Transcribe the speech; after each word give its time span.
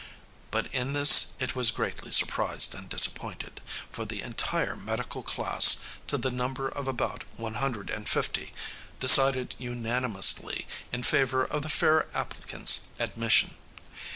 "But 0.49 0.65
in 0.73 0.93
this 0.93 1.33
it 1.37 1.55
was 1.55 1.69
greatly 1.69 2.09
surprised 2.09 2.73
and 2.73 2.89
disappointed. 2.89 3.61
For 3.91 4.03
the 4.03 4.23
entire 4.23 4.75
medical 4.75 5.21
class, 5.21 5.77
to 6.07 6.17
the 6.17 6.31
number 6.31 6.67
of 6.67 6.87
about 6.87 7.23
one 7.37 7.53
hundred 7.53 7.91
and 7.91 8.09
fifty, 8.09 8.51
decided 8.99 9.53
unanimously 9.59 10.65
in 10.91 11.03
favor 11.03 11.43
of 11.45 11.61
the 11.61 11.69
fair 11.69 12.07
applicant's 12.17 12.87
admission. 12.97 13.57